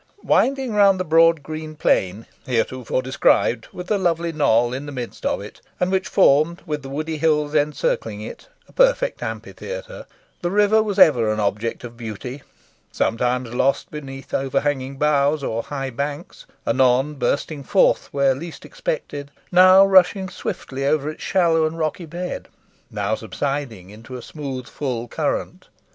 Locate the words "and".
5.79-5.91, 21.67-21.77